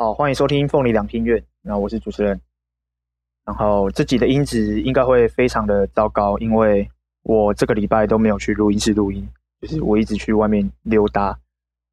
[0.00, 1.44] 好，欢迎收听凤梨两厅院。
[1.60, 2.40] 那我是主持人。
[3.44, 6.88] 然后这集的音质应该会非常的糟糕，因为
[7.22, 9.28] 我这个礼拜都没有去录音室录音，
[9.60, 11.38] 就是我一直去外面溜达。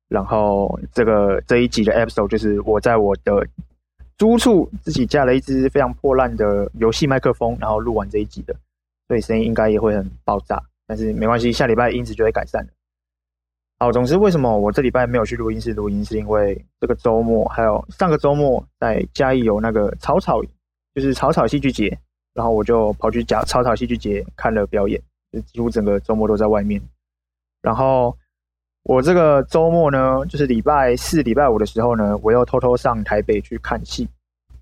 [0.07, 3.46] 然后这个这一集的 episode 就是我在我的
[4.18, 8.55] 租处自己架了一支非常破烂的游戏麦克风，然后录完这一集的，
[9.10, 10.64] 所以声音应该也会很爆炸。
[10.88, 12.69] 但是没关系，下礼拜音质就会改善了。
[13.80, 20.42] 好，总之为什么我这礼拜没有去录音室录音，是因为这个周末还有上个周末在嘉义有那个草草，
[20.96, 21.96] 就是草草戏剧节，
[22.34, 25.00] 然后我就跑去讲草草戏剧节看了表演，
[25.32, 26.82] 就几乎整个周末都在外面。
[27.62, 28.18] 然后
[28.82, 34.09] 我这个周末呢，就是礼拜四、礼拜五的时候呢，我又偷偷上台北去看戏。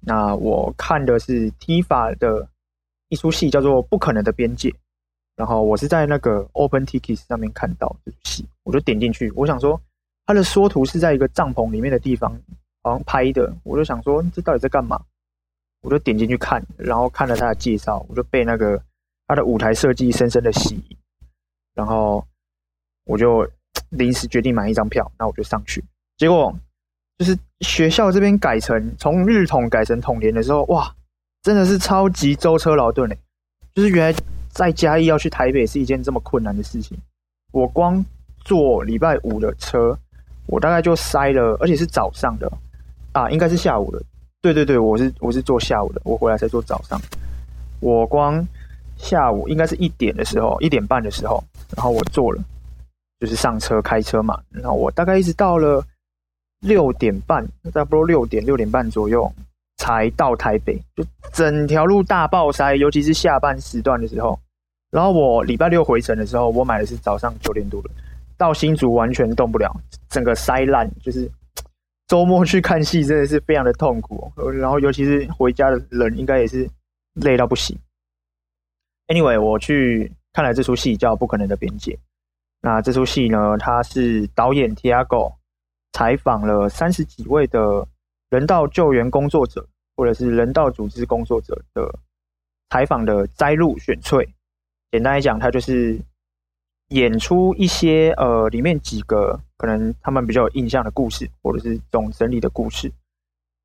[0.02, 2.46] 那我看的是 TIFA 的
[3.08, 4.70] 一出戏，叫做《不可能的边界》。
[5.36, 9.30] 然后我是在那个 OpenTix 上面看到这部戏，我就点进去。
[9.36, 9.80] 我想说，
[10.26, 12.32] 它的缩图是在一个帐篷里面的地方，
[12.82, 13.54] 好像拍的。
[13.64, 14.98] 我就想说，这到底在干嘛？
[15.82, 18.82] 我就点进去看，然后看了他的介绍，我就被那个
[19.28, 20.98] 他的舞台设计深深的吸引。
[21.74, 22.26] 然后
[23.04, 23.46] 我就
[23.92, 25.84] 临时决定买一张票，那我就上去。
[26.18, 26.58] 结果
[27.18, 30.96] 就是学校这边改成从日统改成统联的时候，哇，
[31.44, 33.18] 真的是超级舟车劳顿嘞！
[33.74, 34.18] 就是原来。
[34.56, 36.98] 在嘉义要去台北是一件这么困难的事情，
[37.52, 38.04] 我光
[38.40, 39.96] 坐礼拜五的车，
[40.48, 42.50] 我大概就塞了，而且是早上的
[43.12, 44.02] 啊，应该是下午的。
[44.42, 46.98] 对对对，我是我是坐下午的，我回来才坐早上。
[47.82, 48.48] 我光
[48.96, 51.44] 下午应该是一点的时候，一点半的时候，
[51.76, 52.42] 然后我坐了，
[53.20, 55.86] 就是上车开车嘛，然后我大概一直到了
[56.62, 59.30] 六点半，差不多六点六点半左右。
[59.78, 64.40] 才到台北，就整条路大爆塞，尤其是下班时段的时候。
[64.96, 67.90] 然后我礼拜六回程的时候，我买的是早上九点多的，
[68.38, 69.70] 到新竹完全动不了，
[70.08, 70.90] 整个塞烂。
[71.02, 71.30] 就是
[72.08, 74.32] 周末去看戏，真的是非常的痛苦。
[74.54, 76.66] 然后尤其是回家的人，应该也是
[77.16, 77.78] 累到不行。
[79.08, 81.92] Anyway，我去看了这出戏，叫《不可能的边界》。
[82.62, 85.34] 那这出戏呢，它是导演 Tiago
[85.92, 87.86] 采访了三十几位的
[88.30, 89.68] 人道救援工作者，
[89.98, 91.94] 或者是人道组织工作者的
[92.70, 94.26] 采访的摘录选粹。
[94.92, 96.00] 简单来讲，他就是
[96.90, 102.92] 演出一些呃里面几个可能他们比较有印象的故事，或者是总整理的故事。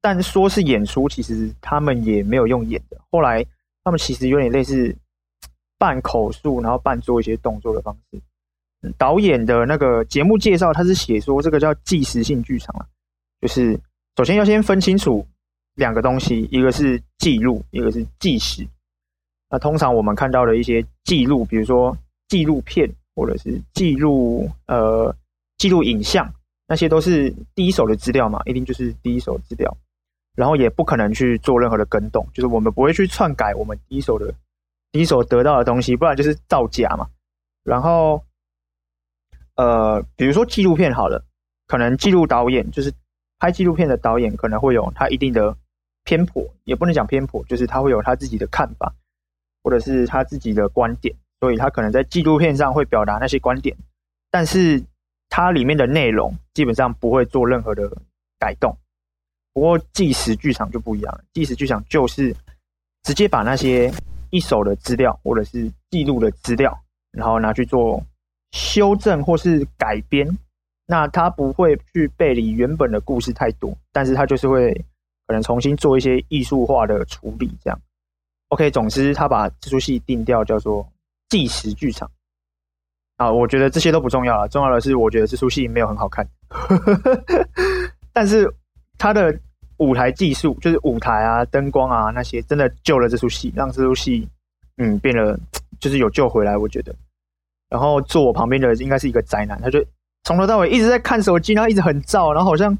[0.01, 2.97] 但说是演出，其实他们也没有用演的。
[3.11, 3.45] 后来
[3.85, 4.97] 他们其实有点类似
[5.79, 8.21] 半口述，然后半做一些动作的方式。
[8.97, 12.87] 导演的那个节目介绍，他是写说这个叫纪实性剧场啊，
[13.43, 13.79] 就是
[14.17, 15.27] 首先要先分清楚
[15.75, 18.67] 两个东西，一个是记录，一个是纪实。
[19.51, 21.97] 那通常我们看到的一些记录，比如说
[22.29, 25.15] 纪录片或者是记录呃
[25.59, 26.33] 记录影像，
[26.69, 29.77] 那些都是第一手的资料嘛，一定就是第一手资料，
[30.37, 34.33] 然后也不可能去做任何的更动，就是我们不会去篡改我们第一手的
[34.93, 37.09] 第一手得到的东西，不然就是造假嘛。
[37.65, 38.23] 然后
[39.57, 41.25] 呃，比如说纪录片好了，
[41.67, 42.93] 可能记录导演就是
[43.41, 45.57] 拍纪录片的导演可能会有他一定的
[46.05, 48.95] 偏颇，也不能讲偏颇，就是他会有他自己的看法。
[49.63, 53.77] 或者是他自己的观点，所以他可能在纪录片上会表达那些观点，
[54.31, 54.83] 但是
[55.29, 57.91] 它里面的内容基本上不会做任何的
[58.39, 58.77] 改动。
[59.53, 62.35] 不过纪实剧场就不一样了，纪实剧场就是
[63.03, 63.93] 直接把那些
[64.31, 66.77] 一手的资料或者是记录的资料，
[67.13, 68.03] 然后拿去做
[68.53, 70.27] 修正或是改编。
[70.87, 74.73] 那他不会去背离原本的故事太多，但是他就是会
[75.27, 77.81] 可能重新做一些艺术化的处理，这样。
[78.51, 80.87] OK，总之他把这出戏定调叫做
[81.29, 82.11] 纪实剧场
[83.17, 86.29] 啊，我觉得这些都不重要了，重要的是我觉得这出戏没有很好看，
[88.13, 88.53] 但是
[88.99, 89.39] 他的
[89.77, 94.29] 舞台技术，就是舞台啊、灯光啊那些，真的救了这出戏，让这出戏
[94.79, 95.39] 嗯变得
[95.79, 96.95] 就是有救回来，我觉得。
[97.69, 99.85] 然后坐我旁边的应该是一个宅男，他就
[100.25, 102.77] 从头到尾一直在看手机，然后一直很燥，然后好像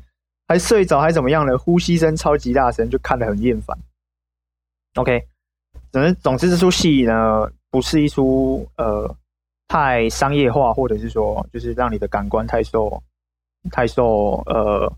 [0.49, 3.79] 还睡着还怎么样的，呼吸声超级大声，就看得很厌烦。
[4.97, 5.25] OK。
[5.93, 9.13] 总之，总之这出戏呢，不是一出呃
[9.67, 13.03] 太商业化，或者是说，就是让你的感官太受
[13.73, 14.93] 太受呃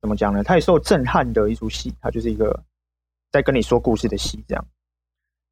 [0.00, 0.42] 怎么讲呢？
[0.42, 1.94] 太受震撼的一出戏。
[2.00, 2.60] 它就是一个
[3.30, 4.66] 在跟你说故事的戏，这样。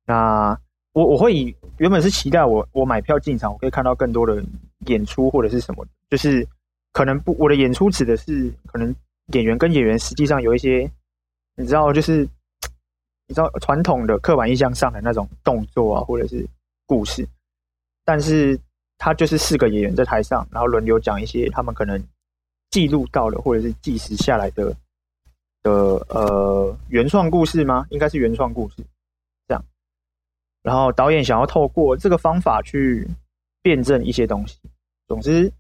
[0.07, 0.59] 那
[0.93, 4.43] 我我会以原本是期待我我买票进场，我可以看到更多的
[4.87, 6.47] 演出或者是什么，就是
[6.93, 8.93] 可能不我的演出指的是可能
[9.33, 10.91] 演员跟演员实际上有一些
[11.55, 12.29] 你知道就是。
[13.27, 16.47] 你知道传统的刻板印象上的那种动作啊，或者是
[16.87, 17.27] 故事，
[18.05, 18.59] 但是
[18.99, 22.03] 他就是四个演员在台上，然后轮流讲一些他们可能
[22.71, 24.75] 记录到的或者是纪实下来的
[25.63, 25.73] 的
[26.09, 27.87] 呃原创故事吗？
[27.91, 28.77] 应该是原创故事，
[29.47, 29.65] 这样。
[30.63, 33.09] 然后导演想要透过这个方法去
[33.63, 34.59] 辩证一些东西。
[35.09, 35.53] 总之，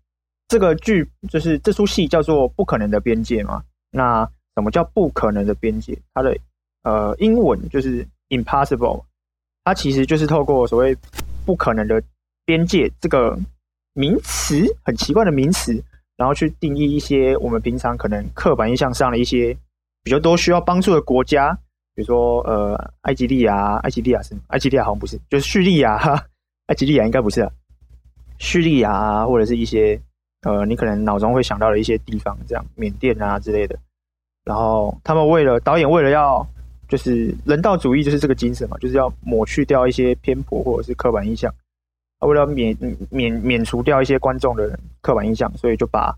[0.49, 3.63] 这个剧就是这出戏叫做《不可能的边界》嘛。
[3.91, 4.25] 那
[4.55, 5.99] 什么叫不可能的边界？
[6.15, 6.37] 它的
[6.83, 9.03] 呃英文就是 impossible，
[9.65, 10.97] 它其实就是透过所谓
[11.45, 12.03] 不可能的
[12.45, 13.39] 边界这个
[13.95, 15.83] 名词，很奇怪的名词。
[16.15, 19.57] 然后去定义一些我们平常可能刻板印象上的一些
[20.05, 21.53] 比较多需要帮助的国家，
[21.95, 26.23] 比如说呃，埃及利亚，埃及利亚是埃及利亚好像不是，就是叙利亚哈，
[26.67, 27.51] 埃及利亚应该不是啊，
[28.39, 30.01] 叙利亚啊，或者是一些
[30.43, 33.77] 呃，你可能脑中会想到的一些地方，这样缅甸啊之类的。
[34.45, 36.47] 然后他们为了导演为了要
[36.93, 41.51] 就是人道主义就是这个精神嘛，就是要抹去掉一些偏颇或者是刻板印象
[42.19, 42.29] 啊。
[42.29, 42.77] 为了免
[43.09, 46.15] 免免除掉一些观众的刻板印象，所以就把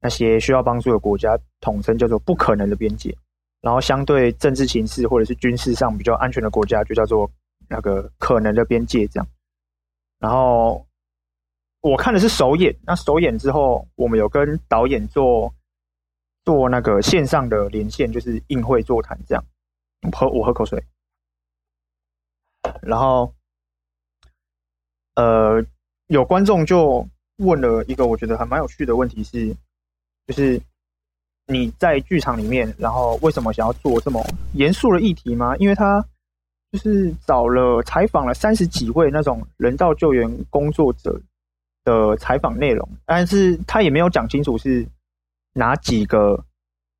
[0.00, 3.14] 那些需要帮助的国家统称叫做“不可能的边界”，
[3.60, 7.30] 然后相对政治形势或者是军事上比较安全的国家就叫做
[7.68, 9.26] 那个“可能的边界”这样。
[10.18, 10.86] 然后
[11.82, 15.52] 我看的是首演，那首演之后，我们有跟导演做
[16.46, 19.44] 做那个线上的连线，就是映会座谈这样。
[20.10, 20.84] 喝我喝口水，
[22.82, 23.32] 然后。
[25.16, 25.64] 呃，
[26.08, 29.56] 有观众就问了一个我觉得还蛮有趣的问题是，是
[30.26, 30.60] 就是
[31.46, 34.20] 你在剧场里面，然后为什么想要做这么
[34.54, 35.56] 严肃的议题吗？
[35.58, 36.04] 因为他
[36.72, 41.16] 就是找了采访了三十几位那种人道救援工作者
[41.84, 44.84] 的采访内容，但是他也没有讲清楚是
[45.52, 46.44] 哪几个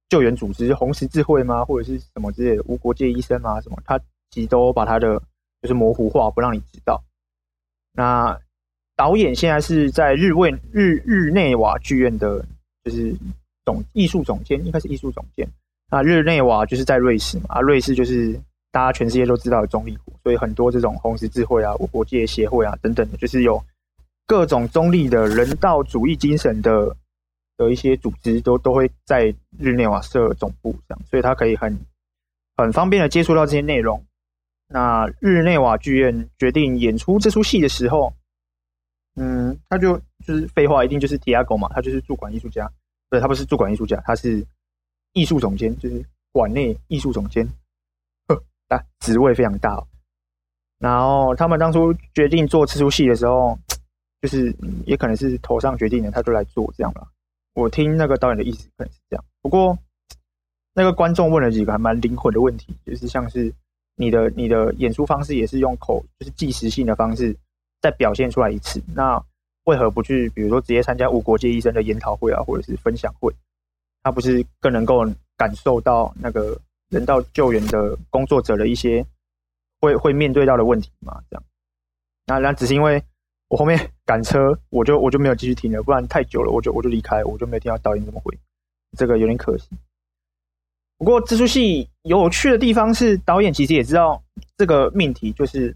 [0.09, 3.61] 救援组织，红十字会吗，或者是什么之类的，无国界医生吗？
[3.61, 3.77] 什么？
[3.85, 3.99] 他
[4.31, 5.21] 其实都把他的
[5.62, 7.03] 就是模糊化，不让你知道。
[7.93, 8.39] 那
[8.97, 12.45] 导演现在是在日问日日内瓦剧院的，
[12.85, 13.15] 就是
[13.65, 15.49] 总艺术总监，应该是艺术总监。
[15.91, 18.39] 那日内瓦就是在瑞士嘛，啊，瑞士就是
[18.71, 23.62] 大家全世界都知道的中立国，所以很多这种红十字会啊、无国界协会啊等等的，就是有
[24.27, 26.97] 各种中立的人道主义精神的
[27.56, 31.79] 的一些组织，都都会在日内瓦设总部，这样，所以他可以很
[32.56, 34.05] 很方便的接触到这些内容。
[34.67, 38.12] 那日内瓦剧院决定演出这出戏的时候，
[39.17, 39.97] 嗯，他就
[40.27, 42.71] 就是废话，一定就是 Tiago 嘛，他就是驻馆艺术家，
[43.11, 44.45] 对，他不是驻馆艺术家，他是
[45.12, 47.47] 艺术总监，就是馆内艺术总监，
[48.27, 49.87] 呵，啊，职位非常大哦。
[50.79, 53.57] 然后他们当初决定做这出戏的时候，
[54.23, 54.55] 就是
[54.87, 57.07] 也可能是头上决定的，他就来做这样吧。
[57.55, 59.79] 我听那个导演的意思可能是这样，不过
[60.75, 63.53] 那个观众问了几个还蛮灵魂的问题，就是像是。
[63.97, 67.33] 你的你的演出方式也是用口，就是即时性的方式
[67.81, 68.83] 再表现出来一次。
[68.93, 69.25] 那
[69.67, 73.33] 为何不去，比如说直接参加无国界医生的研讨会啊，或者是分享会？
[74.03, 75.05] 他不是更能够
[75.37, 79.07] 感受到那个人道救援的工作者的一些
[79.81, 81.23] 会会面对到的问题吗？
[81.31, 81.45] 这样？
[82.27, 83.00] 那那只是因为
[83.55, 88.37] 我后面赶车，我就我就没有继续听了，不然太久了，我就我就离开，我就没有听到导演怎么回，
[88.99, 89.69] 这个有点可惜。
[90.99, 94.21] 不过这出戏有趣的地方是，导演其实也知道
[94.57, 95.73] 这个命题，就是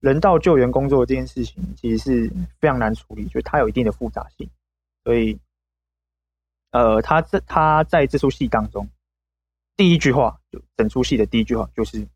[0.00, 4.48] 人道救援工作这件事情，其实是非常难处理，就是它有一定的复杂性。
[5.04, 5.38] 所以，
[6.70, 8.88] 呃，他在他在这出戏当中，
[9.76, 12.08] 第一句话就整出戏的第一句话就是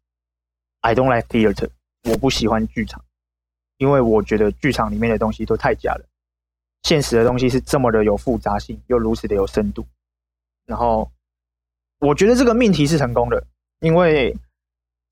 [0.81, 1.69] “I don't like theater”，
[2.05, 3.05] 我不喜欢剧场，
[3.79, 6.05] 因为我觉得剧场里面的东西都太假了，
[6.83, 9.87] 现实的东西是这么的有复杂性，又如此的有深度，
[10.67, 11.11] 然后。
[12.01, 13.45] 我觉得这个命题是成功的，
[13.81, 14.33] 因为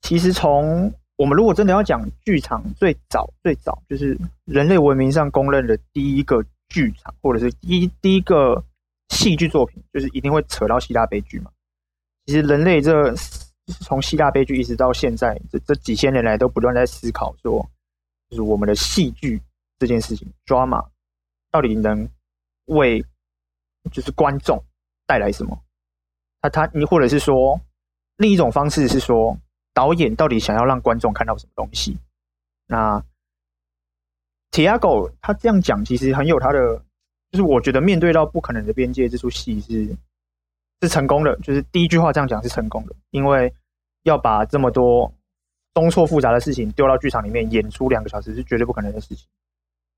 [0.02, 8.64] 其实从我们如果真的要讲剧场最早最早，就是人类文明上公认的第一个剧场，或者是第一第一个
[9.08, 11.50] 戏剧作品，就是一定会扯到希腊悲剧嘛。
[12.26, 13.12] 其实人类这
[13.80, 17.68] 从希腊悲剧一直到现在，这这几千年来都不断在思考说，
[18.28, 19.40] 就是我们的戏剧
[19.78, 20.86] 这件事情，drama
[21.50, 22.08] 到底能
[22.66, 23.04] 为
[23.92, 24.62] 就是观众
[25.06, 25.58] 带来什么？
[26.42, 27.60] 那他，你或者是说，
[28.16, 29.36] 另一种方式是说，
[29.72, 31.96] 导演到底想要让观众看到什么东西？
[32.66, 33.02] 那
[34.50, 36.78] Tiago 他这样讲，其实很有他的，
[37.30, 39.96] 就是我觉得面对到不可能的边界这出戏是
[40.80, 43.52] 是成功的，就是第一句话这样讲是成功的，因为
[44.02, 45.12] 要把这么多
[45.76, 49.26] 东错复杂的事情丢到剧场里面演出两个小时是绝对不可能的事情，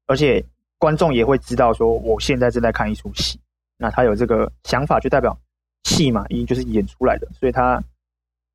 [0.08, 0.44] 而且
[0.76, 3.38] 观众也会知道说，我现在正在看一出戏，
[3.76, 5.38] 那他有这个想法，就代表。
[5.85, 7.82] 戏嘛，一就是演出来的，所以他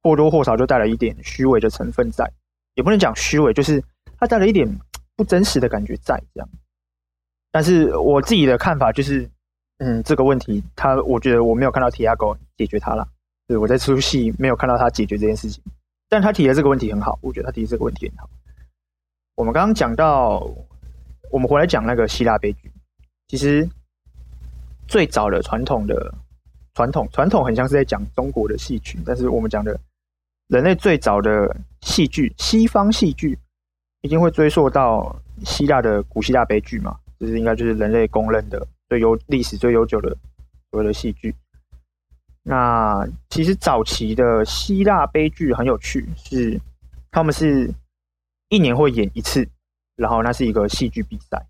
[0.03, 2.29] 或多或少就带了一点虚伪的成分在，
[2.75, 3.81] 也不能讲虚伪，就是
[4.19, 4.67] 他带了一点
[5.15, 6.49] 不真实的感觉在这样。
[7.49, 9.27] 但是我自己的看法就是，
[9.77, 13.07] 嗯，这个问题，他我觉得我没有看到 Tiago 解决它了，
[13.47, 15.63] 对我在出戏没有看到他解决这件事情，
[16.13, 18.29] 但他提的这个问题很好，我觉得他提的这个问题很好。
[19.33, 20.47] 我们刚刚讲到，
[21.31, 22.71] 我们回来讲那个希腊悲剧，
[23.27, 23.67] 其实
[24.87, 26.13] 最早的传统的
[26.75, 29.75] 传统传统很像是在讲中国的戏曲，但是我们讲的
[30.49, 33.35] 人类最早的戏剧，西方戏剧
[34.01, 40.15] 一定会追溯到希腊的古希腊悲剧嘛，这是应该就是人类公认的最悠历史最悠久的
[40.69, 41.33] 所谓的戏剧。
[42.45, 46.59] 那其实早期的希腊悲剧很有趣，是
[47.09, 47.73] 他们是
[48.49, 49.47] 一年会演一次，
[49.95, 51.41] 然后那是一个戏剧比赛，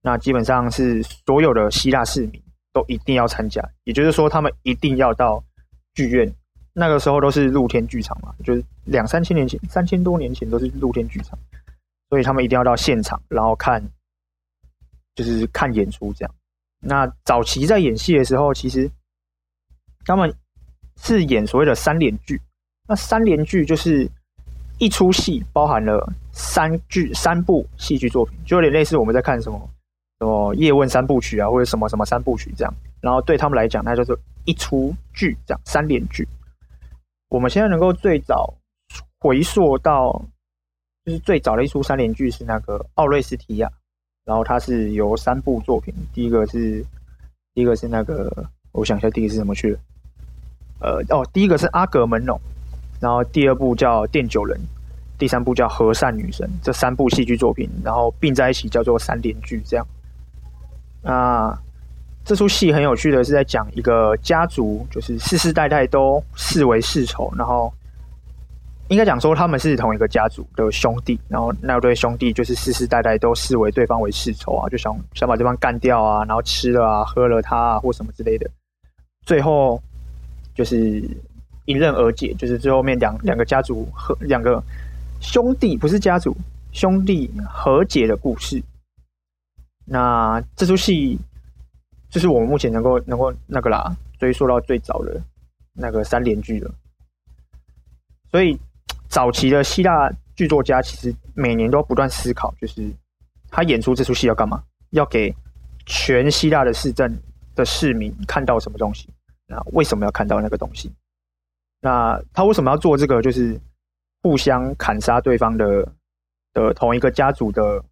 [0.00, 2.42] 那基本上是所有的希腊市民
[2.72, 5.44] 都一定要参加，也就是说他们一定要到
[5.92, 6.32] 剧院，
[6.72, 11.38] 那个时候都是露天剧场嘛，就是两三千年前、三千多年前都是露天剧场，
[12.08, 13.86] 所以他们一定要到现场，然后看，
[15.14, 16.34] 就是看演出这样。
[16.80, 18.90] 那早期在演戏的时候，其实。
[20.06, 20.32] 他们
[20.96, 22.40] 是演所谓的三连剧，
[22.88, 24.10] 那三连剧就是
[24.78, 29.70] 一出戏包含了三剧三部戏剧作品，就有点类似我们在看什么
[30.18, 32.74] 什么叶问三部曲啊，或者什么什么三部曲这样。
[33.00, 36.26] 然后对他们来讲，那就是一出剧这样三连剧。
[37.28, 38.52] 我们现在能够最早
[39.20, 40.12] 回溯到，
[41.04, 43.70] 就是最早的一出三连剧是那个奥瑞斯提亚，
[44.24, 46.84] 然后它是由三部作品，第一个是
[47.54, 48.48] 第一个是那个。
[48.72, 49.78] 我想一下，第一个是什么去的？
[50.80, 52.40] 呃，哦，第一个是阿格门农，
[53.00, 54.58] 然后第二部叫奠酒人，
[55.18, 59.86] 第三部叫和善女神，这三部戏剧作品，然后并在一起叫做三连剧，这样。
[61.02, 61.58] 那
[62.24, 67.72] 这出戏很有趣的是在讲一个家族，就是世世代代都视为世仇，然后。
[68.88, 78.50] 应该讲说他们是同一个家族的兄弟，然后那对兄弟就是世世代代都视为对方为世仇啊，就想想把对方干掉啊，然后吃了啊、喝了他啊或什么之类的，
[79.24, 79.80] 最后
[80.54, 81.02] 就是
[81.66, 84.62] 迎刃而解，就是最后面两两个家族和两个
[85.20, 86.36] 兄弟不是家族
[86.72, 88.62] 兄弟和解的故事。
[89.84, 91.18] 那这出戏
[92.08, 95.20] 就是我们目前能够能够那个啦，追溯到最早的
[95.72, 96.70] 那个三连剧了，
[98.30, 98.58] 所以。
[99.08, 102.88] 早期的希腊剧作家其实每年都不断思考，就是
[103.50, 104.62] 他演出这出戏要干嘛？
[104.90, 105.34] 要给
[105.84, 107.12] 全希腊的市政
[107.60, 109.08] 的市民看到什么东西？
[109.46, 110.90] 那为什么要看到那个东西？
[111.80, 113.20] 那他为什么要做这个？
[113.20, 113.60] 就是
[114.22, 115.86] 互相砍杀对方的
[116.54, 117.84] 的同一个家族的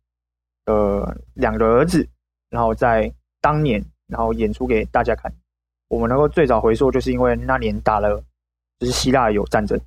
[0.67, 2.07] 呃两个儿子，
[2.51, 5.33] 然后在当年，然后演出给大家看。
[5.89, 8.23] 我们能够最早回溯，就是因为那年打了，
[8.79, 9.81] 就是希腊有战争。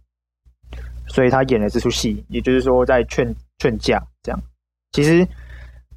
[1.08, 4.42] 所以他演了这出戏，也就是说在劝劝架这样。
[4.94, 5.28] 其实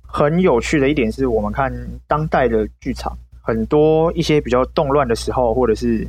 [0.03, 1.73] 很有趣的一点是，我们看
[2.07, 6.09] 当代的剧场，很多一些比较动乱的时候，或者是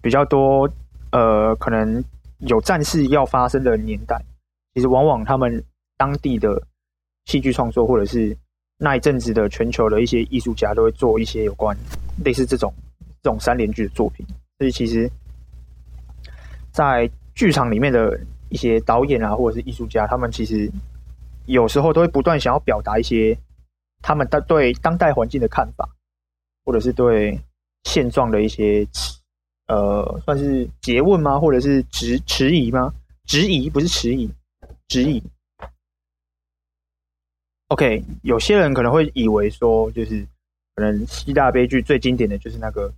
[0.00, 0.70] 比较多
[1.10, 2.02] 呃可能
[2.38, 4.16] 有战事要发生的年代，
[4.72, 5.62] 其实往往他们
[5.96, 6.62] 当地的
[7.26, 8.36] 戏剧创作，或者是
[8.78, 11.76] 那一阵子的全球的一些艺术家，都会做一些有关
[12.24, 12.72] 类似这种
[13.20, 14.24] 这种三连剧的作品。
[14.58, 15.10] 所以其实，
[16.70, 20.70] 在剧场里面的一些导演啊，或者是艺术家，他们其实
[21.46, 23.36] 有时候都会不断想要表达一些
[24.02, 25.88] 他们的对当代环境的看法，
[26.64, 27.38] 或者是对
[27.84, 28.86] 现状的一些
[29.66, 31.38] 呃，算是诘问吗？
[31.38, 32.92] 或者是质质疑吗？
[33.26, 34.30] 质疑不是迟疑，
[34.88, 35.22] 质疑。
[37.68, 40.26] OK，有些人可能会以为说，就是
[40.74, 42.92] 可能希腊悲剧最经典的就是那个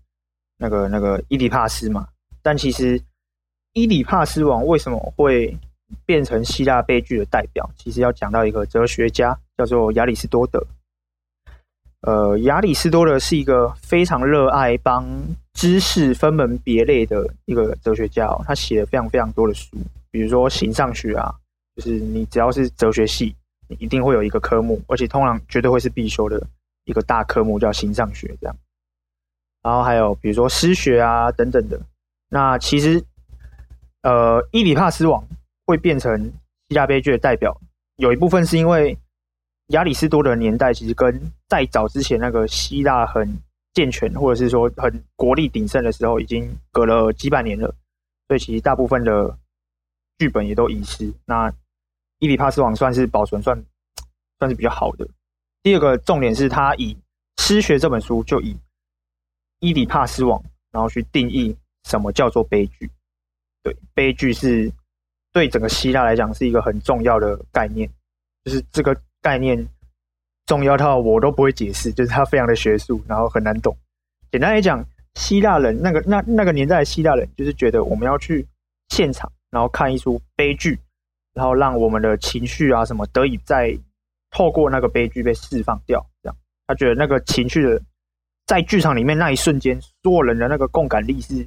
[0.57, 2.09] 那个那个伊底帕斯嘛，
[2.42, 3.00] 但其实。
[3.75, 5.57] 伊底帕斯王为什么会
[6.04, 7.66] 变成希腊悲剧的代表？
[7.78, 10.62] 其实要讲到一个哲学家，叫做亚里士多德。
[12.02, 15.04] 呃，亚里士多德是一个非常热爱帮
[15.54, 18.42] 知识分门别类的一个哲学家哦。
[18.47, 19.76] 他写了非常非常多的书，
[20.11, 21.35] 比如说形上学啊，
[21.76, 23.35] 就是你只要是哲学系，
[23.68, 26.42] 你一定会有一个科目，而且通常绝对会是必修的
[26.85, 28.56] 一个大科目，叫形上学这样。
[29.62, 31.80] 然后还有比如说诗学啊等等的。
[32.28, 33.02] 那其实。
[34.04, 35.25] 呃，伊里帕斯王
[35.64, 36.21] 会变成
[36.68, 37.56] 希腊悲剧的代表，
[37.99, 38.99] 有一部分是因为
[39.69, 43.38] 亚里士多德年代其实跟再早之前那个希腊很
[43.75, 47.75] 健全，或者是说很国力鼎盛的时候，已经隔了几百年了，
[48.28, 49.38] 所以其实大部分的
[50.19, 51.12] 剧本也都遗失。
[51.25, 51.50] 那
[52.19, 53.64] 伊里帕斯王算是保存算
[54.38, 55.09] 算是比较好的。
[55.62, 56.97] 第二个重点是他以
[57.38, 58.57] 诗学这本书就以
[59.61, 62.90] 伊里帕斯王，然后去定义什么叫做悲剧。
[63.62, 64.71] 对，悲剧是
[65.33, 67.88] 对整个希腊来讲是一个很重要的概念，
[68.45, 69.66] 就是这个概念
[70.44, 73.74] 重要到我都不会解释，就是它非常的学术，然后很难懂。
[74.30, 78.46] 简单来讲，希腊人那个那那个年代的希腊人，就是觉得我们要去
[78.88, 80.78] 现场，然后看一出悲剧，
[81.32, 83.78] 然后让我们的情绪啊什么得以在
[84.30, 86.04] 透过那个悲剧被释放掉。
[86.22, 86.36] 这样，
[86.66, 87.80] 他觉得那个情绪的
[88.46, 91.46] 在剧场里面那一瞬间，所有人的那个共感力是，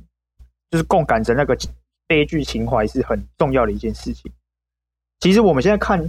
[0.69, 1.57] 就是共感着那个
[2.07, 4.31] 悲剧情怀是很重要的一件事情。
[5.19, 5.99] 其实我们现在看，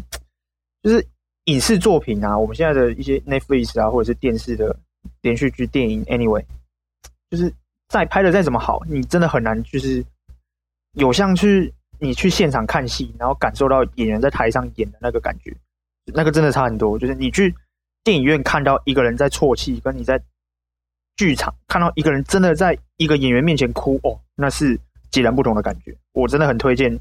[0.82, 1.06] 就是
[1.47, 4.76] 影视作品啊，我们现在的一些 Netflix 啊，或者是电视的
[5.23, 6.45] 连续剧、电影，anyway。
[7.29, 7.53] 就是
[7.88, 10.05] 再拍的再怎么好，你真的很难，就是
[10.93, 15.53] 有像去你去现场看戏，然后感受到演员在台上演的那个感觉，
[16.07, 16.99] 那个真的差很多。
[16.99, 17.53] 就是你去
[18.05, 20.21] 电影院看到一个人在啜泣，跟你在
[21.17, 24.79] 剧场看到一个人真的在一个演员面前哭，哦，那是
[25.11, 25.97] 截然不同的感觉。
[26.12, 26.99] 我真的很推荐，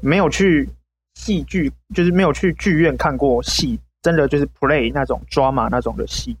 [0.00, 0.68] 没有去
[1.14, 6.36] 戏剧，就是没有去剧院看过戏，真的就是 play 那种 drama 那种的戏，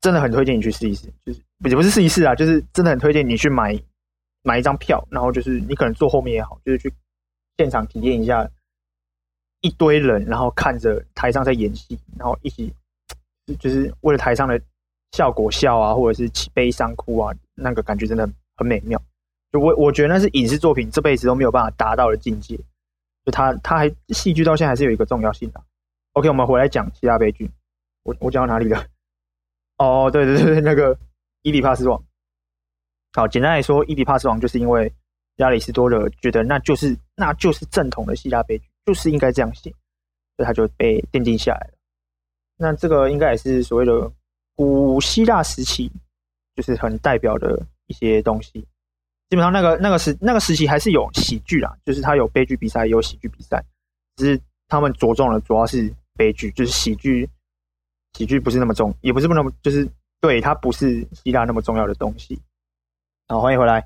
[0.00, 1.40] 真的很推荐你去试一试，就是。
[1.68, 3.76] 也不是试一试啊，就是真的很推荐你去买
[4.44, 6.92] 买一张票，然后就是你可能坐后面也好，就是去
[7.58, 8.48] 现场体验一下
[9.60, 12.72] 一堆人，然后看着台上在演戏，然后一起
[13.58, 14.60] 就是为了台上的
[15.10, 18.24] 效果笑啊，或者是起悲伤哭啊，那个感觉真的
[18.56, 19.02] 很美妙。
[19.50, 22.56] 就我我觉得那是影视作品这辈子都没有办法达到的境界。
[23.24, 25.62] 就他他还戏剧到现在还是有一个重要性的。
[26.12, 27.50] OK，我们回来讲希腊悲剧。
[28.02, 28.84] 我我讲到哪里了？
[29.78, 30.98] 哦，对对对，那个。
[31.44, 32.00] 伊底帕斯王，
[33.14, 34.92] 好，简单来说，伊底帕斯王就是因为
[35.38, 39.68] 亚里士多德觉得那就是那就是正统的希腊悲剧，就是应该这样写，
[40.36, 41.74] 所以他就被奠定下来了。
[42.58, 44.08] 那这个应该也是所谓的
[44.54, 45.90] 古希腊时期，
[46.54, 48.64] 就是很代表的一些东西。
[49.28, 53.60] 基本上那个那个时那个时期还是有喜剧啦，就是他有悲剧比赛，也有喜剧比赛，
[54.14, 57.28] 只是他们着重的主要是悲剧，就是喜剧，
[58.14, 59.88] 喜剧不是那么重，也不是那么就是。
[60.20, 62.40] 对，它不是希腊那么重要的东西。
[63.26, 63.84] 好，欢迎回来。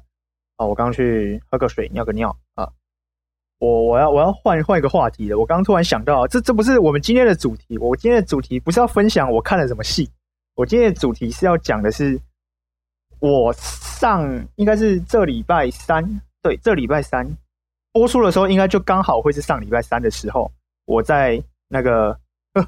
[0.58, 2.68] 好，我刚去喝个水，尿个尿啊。
[3.58, 5.38] 我我要我要换换一个话题了。
[5.38, 7.78] 我刚突然想到，这这不是我们今天的主题。
[7.78, 10.10] 我今天的主题不是要分享我看了什么戏。
[10.56, 12.20] 我今天的主题是要讲的是，
[13.18, 16.04] 我上应该是这礼拜三，
[16.42, 17.26] 对，这礼拜三
[17.92, 20.52] 播出的时候，应该就刚好会是上礼拜三的时候，
[20.84, 22.18] 我在那个。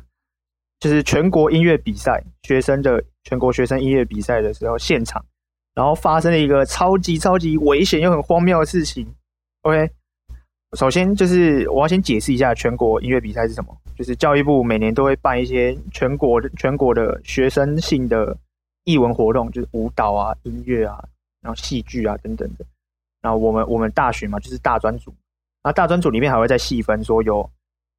[0.81, 5.25] 就是全国音乐比赛学生的全国学生音乐比赛的时候，现场，
[5.75, 9.13] 然后发生了一个超级超级危险又很荒谬的事情。
[9.63, 9.91] OK，
[10.77, 13.77] 首先就是我要先解释一下全国音乐比赛是什么。
[13.97, 18.39] 就是教育部每年都会办一些全国的全国的学生性的
[18.85, 21.03] 艺文活动，就是舞蹈啊、音乐啊、
[21.41, 22.65] 然后戏剧啊等等的。
[23.21, 25.13] 然后我们我们大学嘛，就是大专组，
[25.65, 27.51] 那大专组里面还会再细分说有。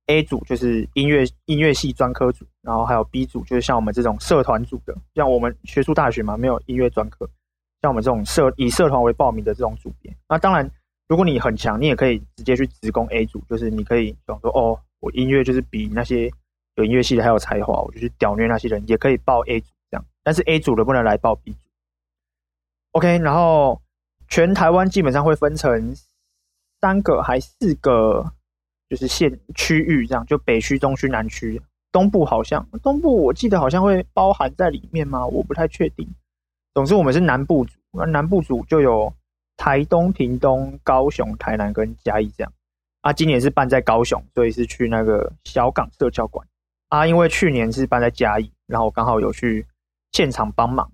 [0.10, 7.30] A 组就是音乐音乐系专科组，然后还有 B 组就是像我们这种社团组的，像我们学术大学嘛，没有音乐专科，
[7.84, 10.12] 像我们这种社以社团为报名的这种组别。
[10.28, 10.68] 那当然，
[11.08, 16.32] 如果你很强，你也可以直接去直攻 A 组，就是你可以想说，哦，我音乐就是比那些
[16.74, 20.04] 有音乐系的还有才华，我就去屌虐那些人，也可以报 A 组这样。
[20.24, 21.60] 但是 A 组的不能来报 B 组。
[22.94, 23.80] OK，然后
[24.28, 25.96] 全台湾基本上会分成
[26.82, 28.34] 三个还四个。
[28.90, 35.24] 就是县区域这样，就北区、中区、南区，东部好像东部我记得好像会包含在里面吗？
[35.28, 36.08] 我不太确定。
[36.74, 39.14] 总之我们是南部组，那南部组就有
[39.58, 42.52] 台东、屏东、高雄、台南跟嘉义这样。
[43.02, 46.48] 啊，今年是办在高雄，所以是去那个小港社教馆。
[46.88, 49.64] 啊，因为去年是办在嘉义，然后刚好有去
[50.14, 50.92] 现场帮忙。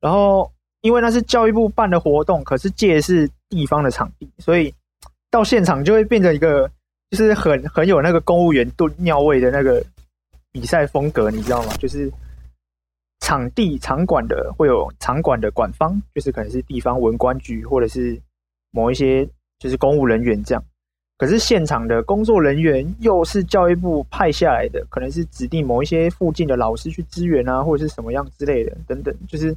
[0.00, 4.74] 然后因为那是教育部办的活动，可是借的是地方的场地，所以
[5.30, 6.70] 到现场就会变成一个。
[7.10, 9.84] 就是很很有那个公务员蹲尿位的那个
[10.52, 11.72] 比赛风格，你知道吗？
[11.78, 12.10] 就是
[13.18, 18.16] 场地场馆的会有场馆的馆方，就是可能是地方文管局或者是
[18.70, 20.64] 某一些就是公务人员这样。
[21.18, 29.14] 可是现场的工作人员又是教育部派下来的，可能是指定某一些附近的老师去支援啊，或者是什么样之类的等等。
[29.28, 29.54] 就是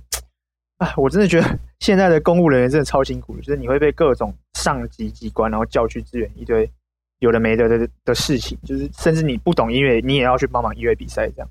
[0.77, 6.69] 啊，我真的觉得现在的公务人员真的超辛苦，就是你会被各种上级机关然后叫去支援一堆。
[7.19, 11.49] 有的没的的的事情，就是甚至你不懂音乐，你也要去帮忙音乐比赛这样。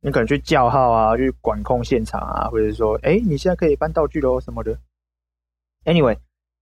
[0.00, 4.78] 你可能去叫号啊，去管控现场啊，或者说，哎，你现在可以搬道具喽什么的。
[5.86, 6.18] Anyway，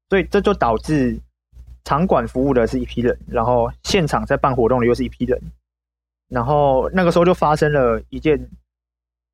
[0.08, 1.18] 所以这就导致
[1.82, 5.36] 场馆服务的是一批人，然后现场在办活动的又是一批人。
[6.28, 8.38] 然后那个时候就发生了一件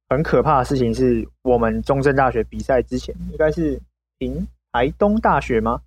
[0.09, 3.79] 很可怕的事情，是我们中正大学比赛之前，应该是
[4.17, 5.83] 凭台东大学吗？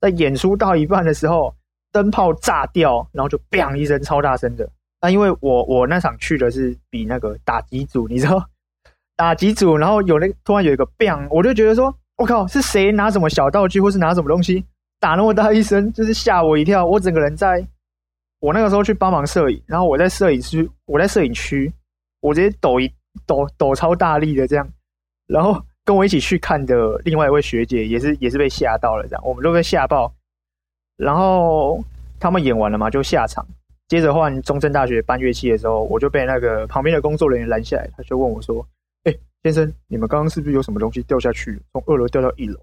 [0.00, 1.52] 在演出到一半的时候。
[1.94, 4.68] 灯泡炸掉，然后就 “bang” 一声，超大声的。
[5.00, 8.44] 那因为我我那场去的是比那个打击组，你知道，
[9.14, 14.64] 打几组，然后有那突然有一个 bang，我就觉得说，我靠，是谁拿什么小道具，或是拿什么东西
[14.98, 16.84] 打那么大一声，就是吓我一跳。
[16.84, 17.64] 我整个人在，
[18.40, 21.72] 我那个时候去帮忙摄影，然后我在摄影区，我在摄影区，
[22.20, 22.92] 我直接抖一
[23.24, 24.68] 抖抖超大力的这样，
[25.28, 30.12] 然后跟我一起去看的另外一位学姐也是也是被吓到了这样，我们都被吓爆。
[30.96, 31.82] 然后
[32.18, 33.46] 他们演完了嘛，就下场。
[33.88, 38.66] 接着换中正大学搬乐器的时候，我就被那个旁边的工作人员拦下来，他就问我说
[39.04, 42.58] ：“哎、先生，你们刚刚是不是有什么东西掉下去，从二楼掉到一楼？”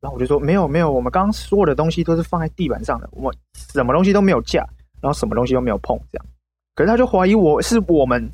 [0.00, 4.60] 然后我就说：“没有，没有，我们刚刚所有的东西都是放在地板上的，我们什么东西都没有架，
[5.00, 6.26] 然后什么东西都没有碰，这样。”
[6.74, 8.30] 可是他就怀疑我是我们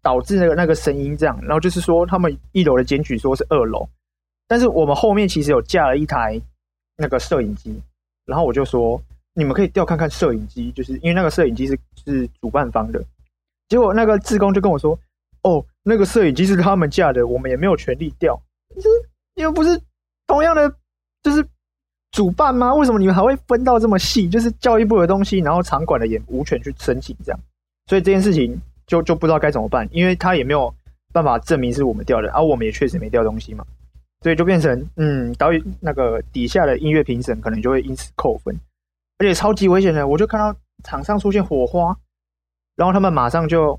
[0.00, 3.88] 导致那个那个声音这样，然后就是说他们一楼的检举说是二楼，
[4.46, 6.40] 但是我们后面其实有架了一台
[6.96, 7.80] 那个摄影机，
[8.26, 9.00] 然后我就说。
[9.36, 13.04] 你们可以调看看摄影机，就是因为那个摄影机是是主办方的。
[13.68, 14.96] 结果那个志工就跟我说
[15.42, 18.40] ：“哦，那个摄影机是他们架的，我们也没有权利调。
[18.76, 18.88] 就是
[19.34, 19.76] 你们不是
[20.28, 20.72] 同样的，
[21.20, 21.44] 就是
[22.12, 22.72] 主办吗？
[22.76, 24.28] 为什么你们还会分到这么细？
[24.28, 27.40] 就是教育部的东西，然后场馆的也无权去申请这样。
[27.88, 28.56] 所以这件事情
[28.86, 30.72] 就就不知道该怎么办，因为他也没有
[31.12, 33.66] 办法证明是我们调的，而、我们也确实没调东西嘛。
[34.24, 38.58] 所以就变成嗯，导演那个底下的音乐评审可能就会因此扣分。”
[39.18, 41.94] 而且超级危险的，我就看到场上出现火花，
[42.74, 43.78] 然后他们马上就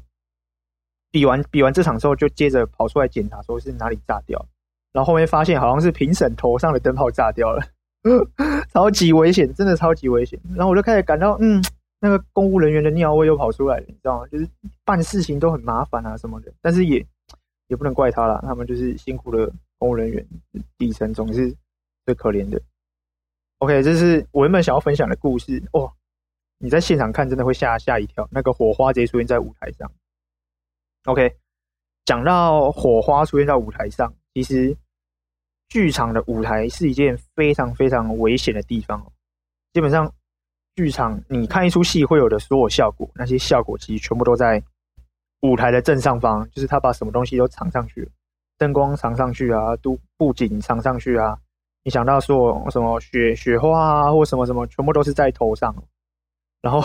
[1.11, 4.45] 比完比完这场之后，就接着跑出来检查，说是哪里炸掉，
[4.93, 7.61] 然后后面发现好像是评审头上的灯泡炸掉了，
[8.71, 10.39] 超级危险，真的超级危险。
[10.55, 11.61] 然后我就开始感到，嗯，
[11.99, 14.27] 那个公务人员的尿味又跑出来了，你知道吗？
[14.27, 14.47] 就是
[14.85, 17.05] 办事情都很麻烦啊什么的，但是也
[17.67, 19.51] 也不能怪他啦，他们就是辛苦了
[19.85, 20.27] 公务人员，
[20.79, 21.55] 底层总是
[22.07, 22.59] 最可怜的。
[23.59, 25.93] OK，这是我原本想要分享的故事哦。
[26.57, 28.27] 你在现场看，真的会吓吓一跳。
[28.31, 29.91] 那个火花直接出现在舞台上。
[31.03, 31.37] OK，
[32.03, 34.75] 讲到火花出现在舞台上，其实
[35.69, 39.11] 剧场的舞台是一件非常非常危险的地方哦。
[39.71, 40.11] 基本上，
[40.75, 44.63] 剧场你看一出戏会有的所有效果，那些效果其实全部都在
[45.41, 48.11] 舞台的正上方，就是他把什么东西都藏上去了，
[48.57, 51.37] 灯光藏上去啊，都布景藏上去啊。
[51.83, 55.75] 你想到说什么雪雪花啊，或什么什么，全部都是在头上。
[56.61, 56.83] 然后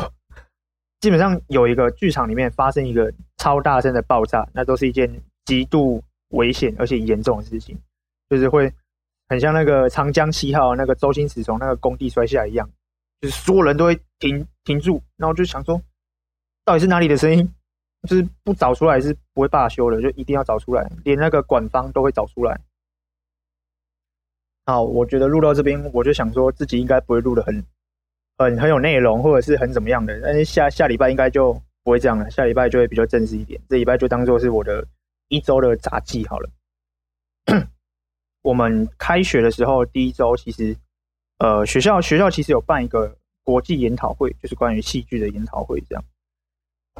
[1.00, 5.10] 基本上有一个剧场里面发生一个超大声的爆炸，那都是一件
[5.46, 7.78] 极度危险而且严重的事情，
[8.28, 8.70] 就是会
[9.28, 12.68] 很像那个长江七号那个周星驰从那个工地摔下来一样，
[13.22, 15.80] 就是所有人都会停停住，然后就想说
[16.62, 17.50] 到底是哪里的声音，
[18.08, 22.58] 就是不找出来是不会罢休的，就一定要找出来，连那个馆方都会找出来。
[24.66, 27.64] 好，我觉得录到这边，我就想说自己应该不会录的很、
[28.38, 30.20] 很、很有内容，或者是很怎么样的。
[30.22, 33.60] 但是下下礼拜应该就不会这样了，下礼拜就会比较正式一点。
[33.68, 34.86] 这礼拜就当做是我的
[35.28, 36.50] 一周的杂记好了。
[38.42, 40.74] 我们开学的时候第一周，其实
[41.38, 46.04] 呃学校学校其实有办一个国际研讨会，就是关于戏剧的研讨会这样。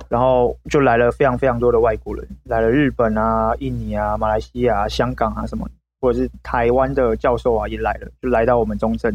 [0.08, 5.68] 然后就来了非常非常多的外国人，来了日本啊、印尼啊、马来西亚、香港啊什么。
[6.02, 9.14] 或者是台湾的教授啊，也来了，就来到我们中正，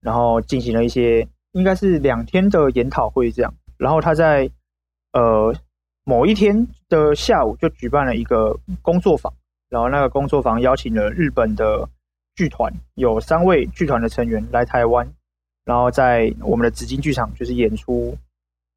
[0.00, 3.54] 然后进行了一些应该是两天的研讨会这样。
[3.76, 4.50] 然后他在
[5.12, 5.54] 呃
[6.04, 9.30] 某一天的下午就举办了一个工作坊，
[9.68, 11.86] 然后那个工作坊邀请了日本的
[12.36, 15.06] 剧团，有三位剧团的成员来台湾，
[15.66, 18.16] 然后在我们的紫金剧场就是演出，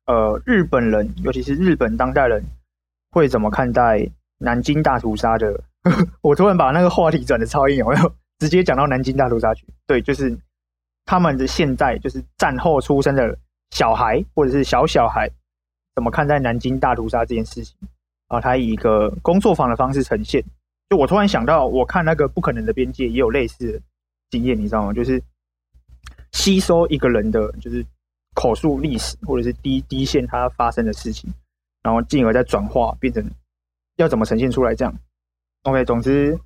[0.05, 2.43] 呃，日本人尤其是日本当代人
[3.11, 5.59] 会怎么看待南京大屠杀的。
[6.21, 9.65] 我突然把那个话题转的超硬，有没有 直接讲到南京大屠杀去？
[9.85, 10.35] 对，就是
[11.05, 13.37] 他们的现在就是战后出生的
[13.71, 15.29] 小孩或者是小小孩，
[15.93, 17.75] 怎么看待南京大屠杀这件事情？
[18.27, 20.43] 啊，他以一个工作坊的方式呈现。
[20.89, 23.79] 就我突然想到，我看那个《不可能的边界》也有类似的
[24.31, 24.93] 经验，你知道吗？
[24.93, 25.21] 就是
[26.31, 27.85] 吸收一个人的就是
[28.35, 31.33] 口述历史，或者是第一第一线他发生的事情，
[31.81, 33.27] 然后进而再转化变成
[33.95, 34.93] 要怎么呈现出来这样。
[35.63, 36.37] OK，总之，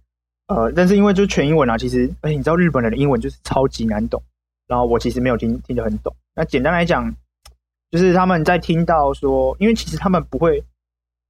[0.47, 4.23] 呃，但是因为就是全英文啊，其实，哎，你知道日本人的英文就是超级难懂，
[4.67, 6.15] 然后我其实没有听听得很懂。
[6.35, 7.13] 那简单来讲，
[7.91, 10.63] 就是他们在听到说，因为其实他们不会，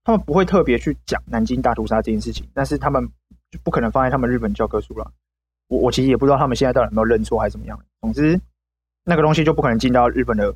[0.04, 3.04] 他们不会特别去讲南京大屠杀这件事情，但是他们
[3.50, 5.12] 就不可能放在他们日本教科书了。
[5.68, 7.80] 我我其实也不知道他们现在到底有没有认错还是怎么样。
[8.02, 8.40] 总之，
[9.04, 10.54] 那个东西就不可能进到日本的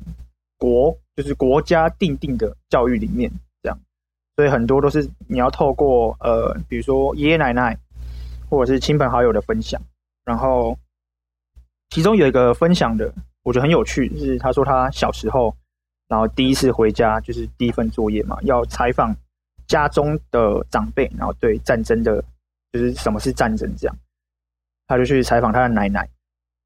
[0.58, 3.30] 国，就是国家定定的教育里面
[3.62, 3.78] 这样。
[4.36, 7.76] 所以很多都是你要透过呃，比如说爷爷奶奶
[8.48, 9.80] 或者是亲朋好友的分享，
[10.24, 10.78] 然后
[11.90, 15.54] 其中有一个分享的，我觉得很有趣，是他说他小时候，
[16.08, 19.14] 然后第一次回家就是第一份作业嘛，要采访
[19.66, 22.22] 家中的长辈，然后对战争的，
[22.72, 23.96] 就是什么是战争这样，
[24.86, 26.08] 他就去采访他的奶奶，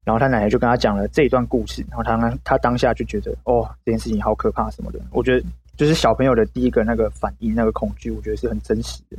[0.05, 4.99] 然后他奶奶就跟他讲了这一段故事，然后他他当下就觉得哦，这件事情好可怕什么的。
[5.11, 5.45] 我觉得
[5.77, 9.17] 就是小朋友的第一个那个反应，那个恐惧，我觉得是很真实的。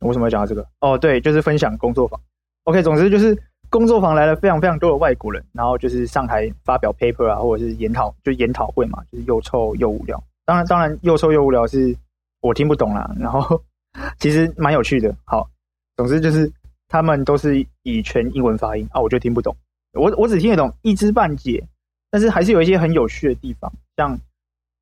[0.00, 0.66] 为什么要讲到这个？
[0.80, 2.20] 哦，对，就是分享工作坊。
[2.64, 3.36] OK，总之就是
[3.70, 10.22] 工作坊来了非常非常多的外国人，然后就是上台发表 paper 啊，或者是研讨，就研讨会嘛，就是又臭又无聊。
[10.44, 11.96] 当然，当然又臭又无聊是
[12.40, 13.10] 我听不懂啦。
[13.18, 13.60] 然后
[14.20, 15.12] 其实蛮有趣的。
[15.24, 15.48] 好，
[15.96, 16.50] 总之就是
[16.88, 19.56] 他们都是以全英文发音啊，我就听不懂。
[19.96, 21.62] 我我只听得懂一知半解，
[22.10, 23.72] 但是还是有一些很有趣的地方。
[23.96, 24.18] 像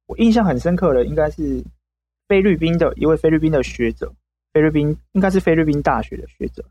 [0.07, 1.63] 我印象很深刻的，应该是
[2.29, 4.13] 菲律宾的一位菲律宾的学者，
[4.53, 6.65] 菲律宾应该是菲律宾大学的学者，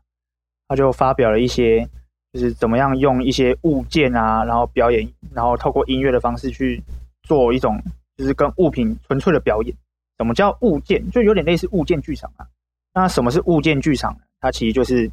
[0.68, 1.88] 他就发表了一些，
[2.32, 6.82] 就是怎么样用一些物件啊，然后表演，然后透过音乐的方式去
[7.22, 7.82] 做一种。
[8.16, 9.76] 就是跟物品纯粹的表演，
[10.18, 11.10] 什么叫物件？
[11.10, 12.46] 就有点类似物件剧场啊。
[12.94, 14.20] 那什么是物件剧场呢？
[14.38, 15.10] 它其实就是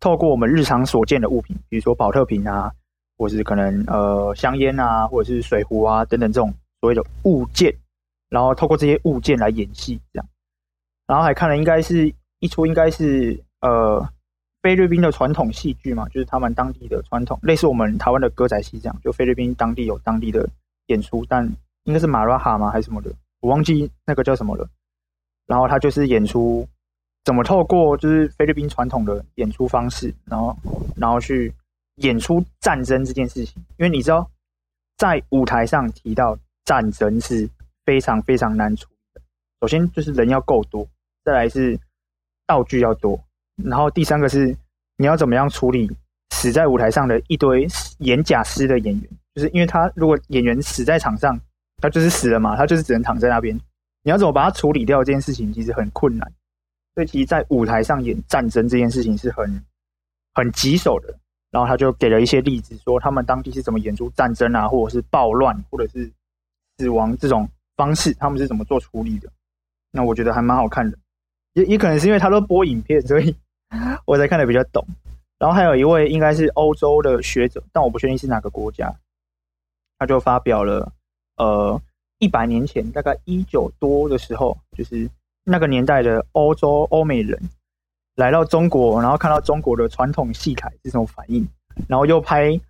[0.00, 2.70] 透过我们日常所见的物品，比如说宝特瓶啊，
[3.16, 7.74] 或是可能呃香烟啊，或者是水壶啊等等这种所谓的物件，
[8.28, 10.28] 然后透过这些物件来演戏这样。
[11.06, 14.06] 然后还看了应该是一出应该是呃
[14.62, 20.48] 菲律宾的传统戏剧嘛，就是他们当地的传统，类似我们台湾的歌仔戏这样，就菲律宾当地有当地的
[20.86, 21.50] 演出，但。
[21.86, 22.68] 应该是马拉哈吗？
[22.68, 23.12] 还是什么的？
[23.38, 24.68] 我忘记那个叫什么了。
[25.46, 26.66] 然后他就是演出，
[27.26, 30.56] 怎么透过就是菲律宾传统的演出方式，然后
[30.96, 31.52] 然后去
[31.96, 33.62] 演出战争这件事情。
[33.76, 34.26] 因为你知道，
[34.96, 37.46] 在舞台上提到战争是
[37.84, 39.20] 非常非常难处理的。
[39.60, 40.88] 首先就是人要够多，
[41.22, 41.78] 再来是
[42.46, 43.22] 道具要多，
[43.62, 44.56] 然后第三个是
[44.96, 45.90] 你要怎么样处理
[46.30, 47.66] 死在舞台上的一堆
[47.98, 51.38] 演假尸的演员，就是因为他如果演员死在场上。
[51.78, 53.54] 他就是死了嘛，他就是只能躺在那边。
[54.02, 55.04] 你要怎么把它处理掉？
[55.04, 56.32] 这件事情其实很困难。
[56.96, 59.64] 所以，其实，在舞台上演战争这件事情是很
[60.34, 61.14] 很棘手的。
[61.50, 66.10] 然后，他就给了一些例子，说他们当地是怎么演出战争啊，或者是暴乱，或者是
[66.78, 69.28] 死亡这种方式，他们是怎么做处理的。
[69.90, 70.98] 那我觉得还蛮好看的。
[71.52, 73.36] 也也可能是因为他都播影片，所以
[74.06, 74.82] 我才看得比较懂。
[75.38, 78.90] 然后，还有一位应该是欧洲的学者，但我不确定是哪个国家，
[79.98, 80.90] 他就发表了。
[81.36, 81.78] 呃，
[82.18, 85.06] 一百年前，大概一九多的时候，就是
[85.48, 87.40] 那个年代的欧洲欧美人
[88.16, 91.48] 来到中国，然后看到中国的传统戏台是什么反应，
[91.88, 92.60] 然后又拍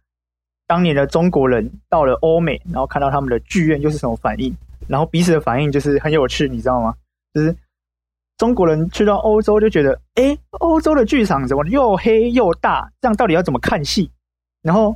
[0.67, 4.55] 当年的中国人到了欧美，然后看到他们的剧院又是什么反应，
[4.87, 6.95] 然后彼此的反应就是很有趣，你知道吗？
[7.33, 7.57] 就是
[8.37, 14.11] 中国人去到欧洲就觉得，哎，欧洲的剧场怎么又黑又大，这样到底要怎么看戏？
[14.63, 14.95] 然后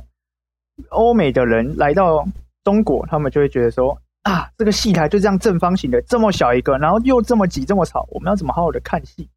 [0.89, 2.25] 欧美的人来到。
[2.63, 9.27] 中国他们就会觉得说啊，这个戏台就这样正方形的这么小一个，然后又这么挤这么吵，我们要怎么好好的看戏？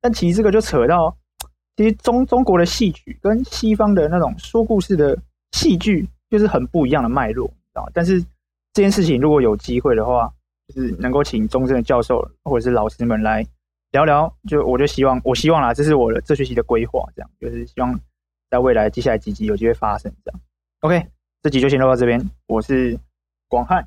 [0.00, 1.16] 但其实这个就扯到，
[1.76, 5.18] 其实中中国的戏曲跟西方的那种说故事的
[5.52, 7.88] 戏剧就是很不一样的脉络，你知道？
[7.94, 8.20] 但是
[8.74, 10.30] 这件事情如果有机会的话，
[10.68, 13.46] 就是能够请中正的教授或者是老师们来
[13.92, 17.98] 聊聊，就我就希望，我希望啦，这是我的这学期的规划，这样就是希望
[18.50, 20.40] 在未来接下来几集有机会发生这样。
[20.80, 21.06] OK。
[21.42, 22.98] 这集就先录到这边，我是
[23.48, 23.86] 广汉，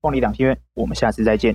[0.00, 1.54] 凤梨两厅院，我们下次再见。